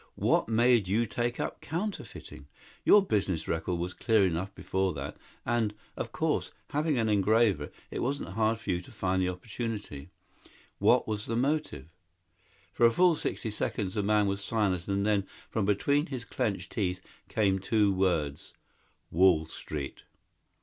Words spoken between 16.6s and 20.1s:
teeth, came two words, "Wall Street."